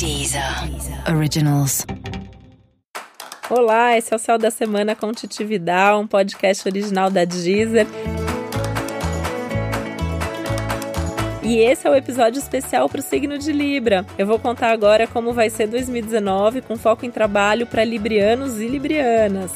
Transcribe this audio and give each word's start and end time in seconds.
Deezer 0.00 0.42
Originals. 1.14 1.84
Olá, 3.50 3.98
esse 3.98 4.14
é 4.14 4.16
o 4.16 4.18
Céu 4.18 4.38
da 4.38 4.50
Semana 4.50 4.96
com 4.96 5.12
Titi 5.12 5.44
Vidal, 5.44 6.00
um 6.00 6.06
podcast 6.06 6.66
original 6.66 7.10
da 7.10 7.26
Deezer. 7.26 7.86
E 11.42 11.58
esse 11.58 11.86
é 11.86 11.90
o 11.90 11.94
episódio 11.94 12.38
especial 12.38 12.88
para 12.88 13.00
o 13.00 13.02
signo 13.02 13.36
de 13.36 13.52
Libra. 13.52 14.06
Eu 14.16 14.26
vou 14.26 14.38
contar 14.38 14.70
agora 14.70 15.06
como 15.06 15.34
vai 15.34 15.50
ser 15.50 15.66
2019 15.66 16.62
com 16.62 16.78
foco 16.78 17.04
em 17.04 17.10
trabalho 17.10 17.66
para 17.66 17.84
librianos 17.84 18.58
e 18.58 18.66
librianas. 18.68 19.52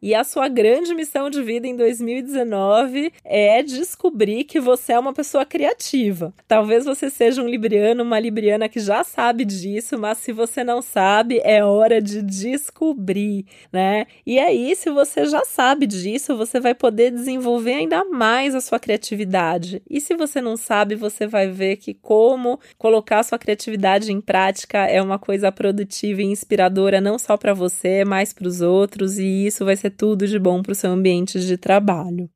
E 0.00 0.14
a 0.14 0.22
sua 0.22 0.48
grande 0.48 0.94
missão 0.94 1.28
de 1.28 1.42
vida 1.42 1.66
em 1.66 1.74
2019 1.76 3.12
é 3.24 3.62
descobrir 3.62 4.44
que 4.44 4.60
você 4.60 4.92
é 4.92 4.98
uma 4.98 5.12
pessoa 5.12 5.44
criativa. 5.44 6.32
Talvez 6.46 6.84
você 6.84 7.10
seja 7.10 7.42
um 7.42 7.48
libriano, 7.48 8.04
uma 8.04 8.20
libriana 8.20 8.68
que 8.68 8.78
já 8.78 9.02
sabe 9.02 9.44
disso, 9.44 9.98
mas 9.98 10.18
se 10.18 10.32
você 10.32 10.62
não 10.62 10.80
sabe, 10.80 11.40
é 11.42 11.64
hora 11.64 12.00
de 12.00 12.22
descobrir, 12.22 13.44
né? 13.72 14.06
E 14.24 14.38
aí, 14.38 14.76
se 14.76 14.88
você 14.90 15.26
já 15.26 15.44
sabe 15.44 15.86
disso, 15.86 16.36
você 16.36 16.60
vai 16.60 16.74
poder 16.74 17.10
desenvolver 17.10 17.74
ainda 17.74 18.04
mais 18.04 18.54
a 18.54 18.60
sua 18.60 18.78
criatividade. 18.78 19.82
E 19.90 20.00
se 20.00 20.14
você 20.14 20.40
não 20.40 20.56
sabe, 20.56 20.94
você 20.94 21.26
vai 21.26 21.48
ver 21.48 21.76
que 21.76 21.92
como 21.92 22.60
colocar 22.76 23.18
a 23.18 23.22
sua 23.24 23.38
criatividade 23.38 24.12
em 24.12 24.20
prática 24.20 24.86
é 24.86 25.02
uma 25.02 25.18
coisa 25.18 25.50
produtiva 25.50 26.22
e 26.22 26.26
inspiradora 26.26 27.00
não 27.00 27.18
só 27.18 27.36
para 27.36 27.52
você, 27.52 28.04
mas 28.04 28.32
para 28.32 28.46
os 28.46 28.60
outros, 28.60 29.18
e 29.18 29.46
isso 29.46 29.64
vai 29.64 29.76
ser 29.76 29.87
tudo 29.90 30.26
de 30.26 30.38
bom 30.38 30.62
para 30.62 30.72
o 30.72 30.74
seu 30.74 30.90
ambiente 30.90 31.40
de 31.40 31.56
trabalho. 31.56 32.30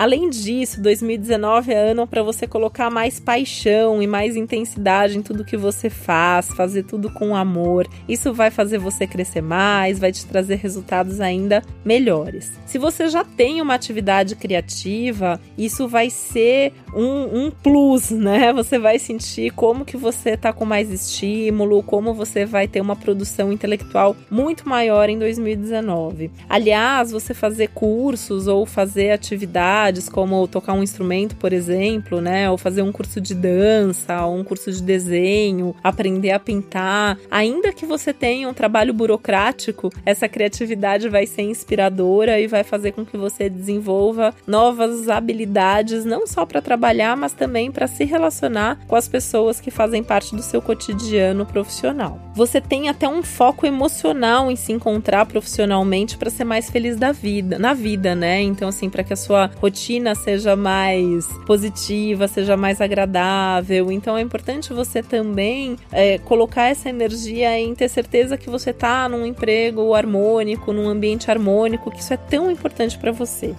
Além 0.00 0.30
disso, 0.30 0.80
2019 0.80 1.74
é 1.74 1.90
ano 1.90 2.06
para 2.06 2.22
você 2.22 2.46
colocar 2.46 2.88
mais 2.88 3.20
paixão 3.20 4.02
e 4.02 4.06
mais 4.06 4.34
intensidade 4.34 5.18
em 5.18 5.20
tudo 5.20 5.44
que 5.44 5.58
você 5.58 5.90
faz, 5.90 6.48
fazer 6.54 6.84
tudo 6.84 7.10
com 7.10 7.36
amor. 7.36 7.86
Isso 8.08 8.32
vai 8.32 8.50
fazer 8.50 8.78
você 8.78 9.06
crescer 9.06 9.42
mais, 9.42 9.98
vai 9.98 10.10
te 10.10 10.24
trazer 10.24 10.54
resultados 10.54 11.20
ainda 11.20 11.62
melhores. 11.84 12.50
Se 12.64 12.78
você 12.78 13.10
já 13.10 13.22
tem 13.22 13.60
uma 13.60 13.74
atividade 13.74 14.36
criativa, 14.36 15.38
isso 15.58 15.86
vai 15.86 16.08
ser 16.08 16.72
um, 16.94 17.44
um 17.44 17.50
plus, 17.50 18.10
né? 18.10 18.54
Você 18.60 18.78
vai 18.78 18.98
sentir 18.98 19.52
como 19.52 19.84
que 19.84 19.96
você 19.96 20.36
tá 20.36 20.52
com 20.52 20.64
mais 20.64 20.90
estímulo, 20.90 21.82
como 21.82 22.12
você 22.12 22.44
vai 22.44 22.66
ter 22.66 22.80
uma 22.80 22.96
produção 22.96 23.52
intelectual 23.52 24.16
muito 24.30 24.68
maior 24.68 25.08
em 25.08 25.18
2019. 25.18 26.30
Aliás, 26.48 27.10
você 27.10 27.32
fazer 27.32 27.68
cursos 27.68 28.46
ou 28.46 28.66
fazer 28.66 29.10
atividades 29.12 29.89
habilidades 29.90 30.08
como 30.08 30.46
tocar 30.46 30.72
um 30.72 30.82
instrumento, 30.82 31.36
por 31.36 31.52
exemplo, 31.52 32.20
né? 32.20 32.50
Ou 32.50 32.56
fazer 32.56 32.82
um 32.82 32.92
curso 32.92 33.20
de 33.20 33.34
dança, 33.34 34.24
ou 34.24 34.36
um 34.36 34.44
curso 34.44 34.70
de 34.72 34.82
desenho, 34.82 35.74
aprender 35.82 36.30
a 36.30 36.38
pintar. 36.38 37.18
Ainda 37.30 37.72
que 37.72 37.84
você 37.84 38.12
tenha 38.12 38.48
um 38.48 38.54
trabalho 38.54 38.94
burocrático, 38.94 39.90
essa 40.06 40.28
criatividade 40.28 41.08
vai 41.08 41.26
ser 41.26 41.42
inspiradora 41.42 42.40
e 42.40 42.46
vai 42.46 42.62
fazer 42.64 42.92
com 42.92 43.04
que 43.04 43.16
você 43.16 43.50
desenvolva 43.50 44.34
novas 44.46 45.08
habilidades, 45.08 46.04
não 46.04 46.26
só 46.26 46.46
para 46.46 46.62
trabalhar, 46.62 47.16
mas 47.16 47.32
também 47.32 47.70
para 47.70 47.86
se 47.86 48.04
relacionar 48.04 48.78
com 48.86 48.96
as 48.96 49.08
pessoas 49.08 49.60
que 49.60 49.70
fazem 49.70 50.02
parte 50.02 50.34
do 50.34 50.42
seu 50.42 50.62
cotidiano 50.62 51.44
profissional. 51.44 52.20
Você 52.34 52.60
tem 52.60 52.88
até 52.88 53.08
um 53.08 53.22
foco 53.22 53.66
emocional 53.66 54.50
em 54.50 54.56
se 54.56 54.72
encontrar 54.72 55.26
profissionalmente 55.26 56.16
para 56.16 56.30
ser 56.30 56.44
mais 56.44 56.70
feliz 56.70 56.96
da 56.96 57.12
vida, 57.12 57.58
na 57.58 57.74
vida, 57.74 58.14
né? 58.14 58.40
Então 58.40 58.68
assim, 58.68 58.88
para 58.88 59.02
que 59.02 59.12
a 59.12 59.16
sua 59.16 59.50
rotina 59.60 59.79
rotina 59.80 60.14
seja 60.14 60.54
mais 60.54 61.26
positiva, 61.46 62.28
seja 62.28 62.54
mais 62.54 62.80
agradável. 62.82 63.90
Então 63.90 64.16
é 64.16 64.20
importante 64.20 64.74
você 64.74 65.02
também 65.02 65.76
é, 65.90 66.18
colocar 66.18 66.68
essa 66.68 66.90
energia 66.90 67.58
em 67.58 67.74
ter 67.74 67.88
certeza 67.88 68.36
que 68.36 68.50
você 68.50 68.70
está 68.70 69.08
num 69.08 69.24
emprego 69.24 69.94
harmônico, 69.94 70.72
num 70.72 70.86
ambiente 70.88 71.30
harmônico, 71.30 71.90
que 71.90 72.00
isso 72.00 72.12
é 72.12 72.18
tão 72.18 72.50
importante 72.50 72.98
para 72.98 73.10
você. 73.10 73.54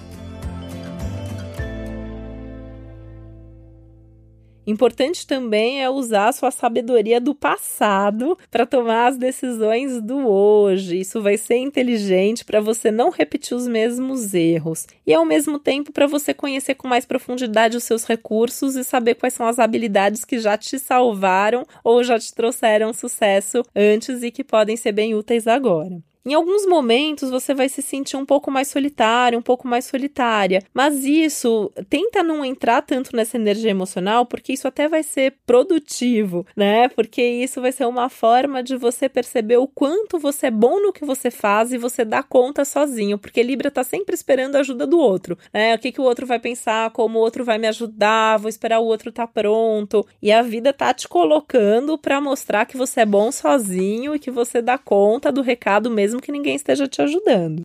Importante 4.66 5.26
também 5.26 5.82
é 5.82 5.90
usar 5.90 6.28
a 6.28 6.32
sua 6.32 6.52
sabedoria 6.52 7.20
do 7.20 7.34
passado 7.34 8.38
para 8.50 8.66
tomar 8.66 9.08
as 9.08 9.18
decisões 9.18 10.00
do 10.02 10.28
hoje. 10.28 11.00
Isso 11.00 11.22
vai 11.22 11.38
ser 11.38 11.58
inteligente 11.58 12.46
para 12.46 12.62
você 12.62 12.92
não 12.92 13.10
repetir 13.10 13.58
os 13.58 13.68
mesmos 13.68 14.34
erros 14.34 14.86
e 15.06 15.14
ao 15.14 15.26
mesmo 15.26 15.58
tempo 15.58 15.92
para 15.92 16.06
você 16.06 16.34
conhecer 16.34 16.76
com 16.76 16.88
mais 16.88 17.06
profundidade 17.06 17.76
os 17.76 17.84
seus 17.84 18.04
recursos 18.04 18.76
e 18.76 18.84
saber 18.84 19.16
quais 19.16 19.34
são 19.34 19.48
as 19.48 19.58
habilidades 19.58 20.24
que 20.24 20.40
já 20.40 20.56
te 20.58 20.78
salvaram 20.78 21.66
ou 21.84 22.04
já 22.04 22.20
te 22.20 22.34
trouxeram 22.34 22.94
sucesso 22.94 23.64
antes 23.76 24.22
e 24.22 24.30
que 24.30 24.44
podem 24.44 24.78
ser 24.78 24.92
bem 24.92 25.16
úteis 25.16 25.48
agora. 25.48 26.11
Em 26.24 26.36
alguns 26.36 26.68
momentos 26.68 27.32
você 27.32 27.52
vai 27.52 27.68
se 27.68 27.82
sentir 27.82 28.16
um 28.16 28.26
pouco 28.26 28.52
mais 28.52 28.68
solitário, 28.68 29.40
um 29.40 29.42
pouco 29.42 29.68
mais 29.68 29.86
solitária, 29.86 30.62
mas 30.72 31.04
isso 31.04 31.72
tenta 31.90 32.22
não 32.22 32.46
entrar 32.46 32.84
tanto 32.84 33.16
nessa 33.16 33.38
energia 33.38 33.72
emocional, 33.72 34.24
porque 34.24 34.54
isso 34.54 34.68
até 34.68 34.88
vai 34.88 35.02
ser 35.02 35.34
produtivo, 35.48 36.46
né? 36.56 36.90
Porque 36.90 37.24
isso 37.24 37.60
vai 37.60 37.72
ser 37.72 37.88
uma 37.88 38.08
forma 38.08 38.62
de 38.62 38.78
você 38.78 39.10
perceber 39.10 39.58
o 39.58 39.68
quanto 39.68 40.20
você 40.20 40.48
é 40.48 40.52
bom 40.52 40.80
no 40.80 40.94
que 40.94 41.04
você 41.04 41.32
faz 41.32 41.74
e 41.74 41.78
você 41.80 42.06
dá 42.06 42.22
conta 42.22 42.64
sozinho, 42.66 43.18
porque 43.18 43.42
Libra 43.42 43.72
tá 43.72 43.84
sempre 43.84 44.14
esperando 44.14 44.58
a 44.58 44.60
ajuda 44.60 44.86
do 44.86 45.00
outro, 45.00 45.36
né? 45.52 45.74
O 45.74 45.80
que, 45.80 45.92
que 45.92 46.02
o 46.02 46.04
outro 46.04 46.28
vai 46.28 46.38
pensar, 46.38 46.92
como 46.92 47.18
o 47.18 47.22
outro 47.22 47.44
vai 47.44 47.58
me 47.58 47.68
ajudar, 47.68 48.38
vou 48.38 48.50
esperar 48.50 48.80
o 48.80 48.86
outro 48.86 49.12
tá 49.12 49.26
pronto. 49.26 50.06
E 50.22 50.32
a 50.32 50.44
vida 50.44 50.72
tá 50.72 50.94
te 50.94 51.08
colocando 51.08 51.98
para 51.98 52.22
mostrar 52.22 52.68
que 52.68 52.78
você 52.78 53.02
é 53.02 53.06
bom 53.08 53.32
sozinho 53.32 54.14
e 54.14 54.20
que 54.20 54.30
você 54.30 54.62
dá 54.62 54.78
conta 54.78 55.32
do 55.32 55.42
recado 55.42 55.90
mesmo 55.90 56.11
mesmo 56.12 56.22
que 56.22 56.32
ninguém 56.32 56.56
esteja 56.56 56.88
te 56.88 57.02
ajudando. 57.02 57.62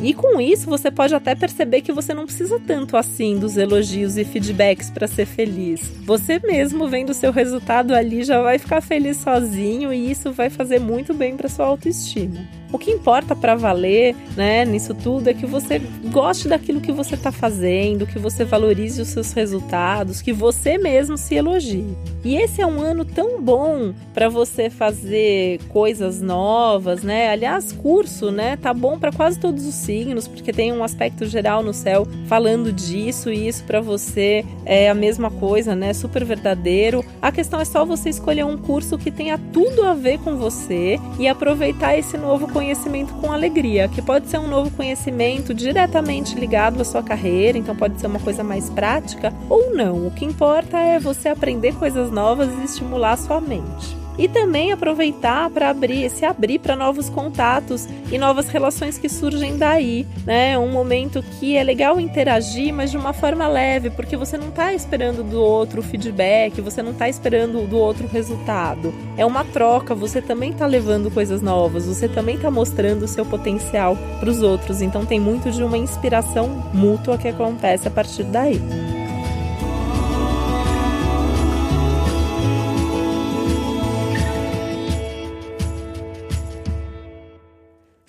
E 0.00 0.14
com 0.14 0.40
isso 0.40 0.70
você 0.70 0.92
pode 0.92 1.12
até 1.12 1.34
perceber 1.34 1.80
que 1.80 1.90
você 1.90 2.14
não 2.14 2.24
precisa 2.24 2.60
tanto 2.64 2.96
assim 2.96 3.36
dos 3.36 3.56
elogios 3.56 4.16
e 4.16 4.24
feedbacks 4.24 4.90
para 4.90 5.08
ser 5.08 5.26
feliz. 5.26 5.80
Você 6.04 6.38
mesmo 6.38 6.88
vendo 6.88 7.12
seu 7.12 7.32
resultado 7.32 7.92
ali 7.92 8.22
já 8.22 8.40
vai 8.40 8.58
ficar 8.58 8.80
feliz 8.80 9.16
sozinho 9.16 9.92
e 9.92 10.10
isso 10.10 10.32
vai 10.32 10.48
fazer 10.50 10.78
muito 10.78 11.12
bem 11.12 11.36
para 11.36 11.48
sua 11.48 11.66
autoestima. 11.66 12.38
O 12.70 12.78
que 12.78 12.90
importa 12.90 13.34
para 13.34 13.54
valer, 13.54 14.14
né, 14.36 14.64
nisso 14.64 14.94
tudo 14.94 15.28
é 15.28 15.34
que 15.34 15.46
você 15.46 15.80
goste 16.12 16.48
daquilo 16.48 16.80
que 16.80 16.92
você 16.92 17.14
está 17.14 17.32
fazendo, 17.32 18.06
que 18.06 18.18
você 18.18 18.44
valorize 18.44 19.00
os 19.00 19.08
seus 19.08 19.32
resultados, 19.32 20.20
que 20.20 20.32
você 20.32 20.76
mesmo 20.76 21.16
se 21.16 21.34
elogie. 21.34 21.96
E 22.24 22.36
esse 22.36 22.60
é 22.60 22.66
um 22.66 22.80
ano 22.80 23.04
tão 23.04 23.40
bom 23.40 23.94
para 24.12 24.28
você 24.28 24.68
fazer 24.68 25.60
coisas 25.68 26.20
novas, 26.20 27.02
né? 27.02 27.30
Aliás, 27.30 27.72
curso, 27.72 28.30
né, 28.30 28.56
tá 28.56 28.74
bom 28.74 28.98
para 28.98 29.12
quase 29.12 29.38
todos 29.38 29.64
os 29.64 29.74
signos, 29.74 30.28
porque 30.28 30.52
tem 30.52 30.72
um 30.72 30.84
aspecto 30.84 31.24
geral 31.26 31.62
no 31.62 31.72
céu 31.72 32.06
falando 32.26 32.72
disso 32.72 33.32
e 33.32 33.48
isso 33.48 33.64
para 33.64 33.80
você 33.80 34.44
é 34.66 34.90
a 34.90 34.94
mesma 34.94 35.30
coisa, 35.30 35.74
né? 35.74 35.94
Super 35.94 36.24
verdadeiro. 36.24 37.04
A 37.22 37.32
questão 37.32 37.60
é 37.60 37.64
só 37.64 37.84
você 37.84 38.10
escolher 38.10 38.44
um 38.44 38.58
curso 38.58 38.98
que 38.98 39.10
tenha 39.10 39.38
tudo 39.52 39.84
a 39.84 39.94
ver 39.94 40.18
com 40.18 40.36
você 40.36 40.98
e 41.18 41.26
aproveitar 41.26 41.96
esse 41.96 42.18
novo 42.18 42.48
conhecimento 42.58 43.14
com 43.14 43.30
alegria, 43.30 43.86
que 43.86 44.02
pode 44.02 44.28
ser 44.28 44.38
um 44.38 44.48
novo 44.48 44.68
conhecimento 44.72 45.54
diretamente 45.54 46.34
ligado 46.34 46.80
à 46.80 46.84
sua 46.84 47.04
carreira, 47.04 47.56
então 47.56 47.76
pode 47.76 48.00
ser 48.00 48.08
uma 48.08 48.18
coisa 48.18 48.42
mais 48.42 48.68
prática 48.68 49.32
ou 49.48 49.72
não. 49.76 50.08
O 50.08 50.10
que 50.10 50.24
importa 50.24 50.76
é 50.76 50.98
você 50.98 51.28
aprender 51.28 51.76
coisas 51.76 52.10
novas 52.10 52.52
e 52.58 52.64
estimular 52.64 53.12
a 53.12 53.16
sua 53.16 53.40
mente 53.40 54.07
e 54.18 54.28
também 54.28 54.72
aproveitar 54.72 55.48
para 55.50 55.70
abrir, 55.70 56.10
se 56.10 56.24
abrir 56.24 56.58
para 56.58 56.74
novos 56.74 57.08
contatos 57.08 57.86
e 58.10 58.18
novas 58.18 58.48
relações 58.48 58.98
que 58.98 59.08
surgem 59.08 59.56
daí, 59.56 60.06
né? 60.26 60.58
Um 60.58 60.70
momento 60.70 61.22
que 61.38 61.56
é 61.56 61.62
legal 61.62 62.00
interagir, 62.00 62.74
mas 62.74 62.90
de 62.90 62.96
uma 62.96 63.12
forma 63.12 63.46
leve, 63.46 63.90
porque 63.90 64.16
você 64.16 64.36
não 64.36 64.48
está 64.48 64.74
esperando 64.74 65.22
do 65.22 65.40
outro 65.40 65.80
feedback, 65.82 66.60
você 66.60 66.82
não 66.82 66.90
está 66.90 67.08
esperando 67.08 67.66
do 67.66 67.78
outro 67.78 68.08
resultado. 68.08 68.92
É 69.16 69.24
uma 69.24 69.44
troca, 69.44 69.94
você 69.94 70.20
também 70.20 70.50
está 70.50 70.66
levando 70.66 71.10
coisas 71.10 71.40
novas, 71.40 71.86
você 71.86 72.08
também 72.08 72.34
está 72.34 72.50
mostrando 72.50 73.04
o 73.04 73.08
seu 73.08 73.24
potencial 73.24 73.96
para 74.18 74.30
os 74.30 74.42
outros. 74.42 74.82
Então 74.82 75.06
tem 75.06 75.20
muito 75.20 75.50
de 75.50 75.62
uma 75.62 75.78
inspiração 75.78 76.48
mútua 76.74 77.16
que 77.16 77.28
acontece 77.28 77.86
a 77.86 77.90
partir 77.90 78.24
daí. 78.24 78.97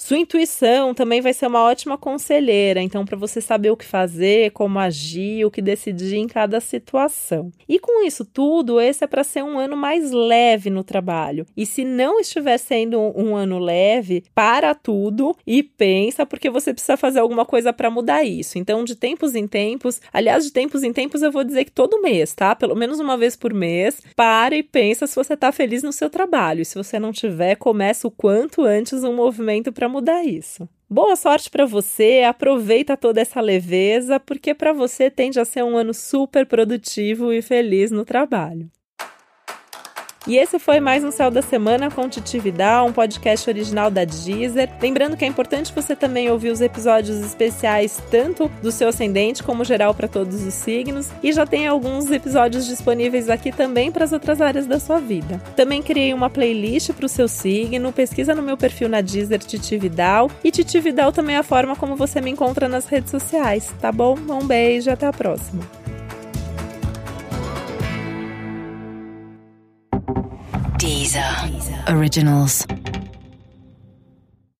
Sua 0.10 0.18
intuição 0.18 0.92
também 0.92 1.22
vai 1.22 1.34
ser 1.34 1.46
uma 1.46 1.62
ótima 1.62 1.96
conselheira, 1.96 2.82
então, 2.82 3.06
para 3.06 3.16
você 3.16 3.40
saber 3.40 3.70
o 3.70 3.78
que 3.78 3.86
fazer, 3.86 4.50
como 4.54 4.80
agir, 4.80 5.46
o 5.46 5.52
que 5.52 5.62
decidir 5.62 6.16
em 6.16 6.26
cada 6.26 6.60
situação. 6.60 7.52
E 7.68 7.78
com 7.78 8.04
isso 8.04 8.26
tudo, 8.26 8.82
esse 8.82 9.04
é 9.04 9.08
para 9.08 9.24
ser 9.24 9.44
um 9.44 9.60
ano 9.60 9.78
mais 9.78 10.10
leve 10.10 10.72
no 10.72 10.84
trabalho. 10.84 11.46
E 11.56 11.64
se 11.64 11.86
não 11.86 12.20
estiver 12.20 12.58
sendo 12.58 13.00
um 13.00 13.36
ano 13.36 13.60
leve, 13.60 14.24
para 14.34 14.74
tudo 14.74 15.38
e 15.46 15.62
pensa, 15.62 16.26
porque 16.26 16.50
você 16.50 16.74
precisa 16.74 16.98
fazer 16.98 17.20
alguma 17.20 17.46
coisa 17.46 17.72
para 17.72 17.92
mudar 17.92 18.24
isso. 18.24 18.58
Então, 18.58 18.84
de 18.84 18.96
tempos 18.96 19.36
em 19.36 19.46
tempos, 19.46 20.02
aliás, 20.12 20.44
de 20.44 20.52
tempos 20.52 20.82
em 20.82 20.92
tempos, 20.92 21.22
eu 21.22 21.32
vou 21.32 21.44
dizer 21.44 21.66
que 21.66 21.72
todo 21.72 22.02
mês, 22.02 22.34
tá? 22.34 22.56
Pelo 22.56 22.76
menos 22.76 23.00
uma 23.00 23.16
vez 23.16 23.36
por 23.36 23.54
mês, 23.54 24.02
para 24.16 24.56
e 24.56 24.64
pensa 24.64 25.06
se 25.06 25.16
você 25.16 25.36
está 25.36 25.52
feliz 25.52 25.84
no 25.84 25.94
seu 25.94 26.10
trabalho. 26.10 26.64
E 26.64 26.66
se 26.66 26.74
você 26.74 26.98
não 26.98 27.12
tiver, 27.12 27.58
começa 27.58 28.08
o 28.08 28.12
quanto 28.12 28.64
antes 28.64 29.04
um 29.04 29.14
movimento 29.14 29.72
para 29.72 29.88
mudar 29.88 29.99
isso. 30.24 30.68
Boa 30.90 31.16
sorte 31.16 31.50
para 31.50 31.66
você, 31.66 32.24
aproveita 32.28 32.98
toda 32.98 33.22
essa 33.22 33.40
leveza, 33.40 34.20
porque 34.20 34.56
para 34.56 34.74
você 34.74 35.10
tende 35.12 35.40
a 35.40 35.46
ser 35.46 35.64
um 35.64 35.78
ano 35.78 35.94
super 35.94 36.46
produtivo 36.46 37.32
e 37.32 37.42
feliz 37.42 37.92
no 37.92 38.04
trabalho. 38.04 38.70
E 40.28 40.38
esse 40.38 40.60
foi 40.60 40.80
mais 40.82 41.04
um 41.04 41.12
Céu 41.12 41.32
da 41.32 41.42
Semana 41.42 41.90
com 41.90 42.10
Titi 42.10 42.40
Vidal, 42.40 42.88
um 42.88 42.92
podcast 42.92 43.50
original 43.50 43.90
da 43.90 44.04
Deezer. 44.04 44.70
Lembrando 44.82 45.16
que 45.16 45.24
é 45.24 45.28
importante 45.28 45.74
você 45.74 45.96
também 45.96 46.30
ouvir 46.30 46.50
os 46.50 46.60
episódios 46.60 47.20
especiais, 47.22 48.02
tanto 48.12 48.52
do 48.62 48.72
seu 48.72 48.90
ascendente 48.90 49.42
como 49.42 49.64
geral 49.64 49.94
para 49.94 50.10
todos 50.10 50.44
os 50.44 50.54
signos. 50.54 51.10
E 51.24 51.32
já 51.32 51.46
tem 51.46 51.68
alguns 51.68 52.12
episódios 52.12 52.66
disponíveis 52.66 53.30
aqui 53.30 53.52
também 53.52 53.92
para 53.92 54.04
as 54.04 54.12
outras 54.12 54.42
áreas 54.42 54.68
da 54.68 54.80
sua 54.80 55.00
vida. 55.00 55.42
Também 55.56 55.82
criei 55.82 56.14
uma 56.14 56.30
playlist 56.30 56.92
para 56.92 57.06
o 57.06 57.10
seu 57.10 57.28
signo, 57.28 57.94
pesquisa 57.94 58.36
no 58.36 58.42
meu 58.42 58.58
perfil 58.58 58.90
na 58.90 59.00
Deezer 59.00 59.40
Titi 59.40 59.78
Vidal. 59.78 60.30
E 60.44 60.52
Titi 60.52 60.80
Vidal 60.82 61.14
também 61.14 61.38
é 61.38 61.40
a 61.40 61.44
forma 61.44 61.78
como 61.78 61.96
você 61.96 62.20
me 62.20 62.30
encontra 62.30 62.68
nas 62.68 62.86
redes 62.86 63.10
sociais, 63.10 63.74
tá 63.80 63.92
bom? 63.92 64.18
Um 64.30 64.46
beijo 64.46 64.92
até 64.92 65.08
a 65.08 65.14
próxima. 65.14 65.79
Deezer. 71.10 71.88
Originals. 71.88 72.66